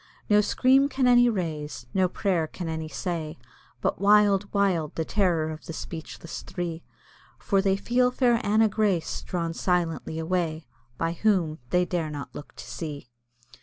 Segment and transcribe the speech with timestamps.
[0.31, 3.37] No scream can any raise, no prayer can any say,
[3.81, 6.81] But wild, wild, the terror of the speechless three
[7.37, 10.65] For they feel fair Anna Grace drawn silently away,
[10.97, 13.11] By whom they dare not look to see.